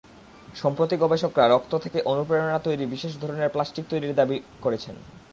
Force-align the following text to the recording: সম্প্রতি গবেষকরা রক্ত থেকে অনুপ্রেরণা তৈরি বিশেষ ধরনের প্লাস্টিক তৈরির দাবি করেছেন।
সম্প্রতি 0.55 0.95
গবেষকরা 0.97 1.45
রক্ত 1.47 1.73
থেকে 1.75 1.99
অনুপ্রেরণা 2.03 2.59
তৈরি 2.59 2.85
বিশেষ 2.85 3.13
ধরনের 3.21 3.49
প্লাস্টিক 3.49 3.85
তৈরির 3.89 4.15
দাবি 4.15 4.37
করেছেন। 4.61 4.95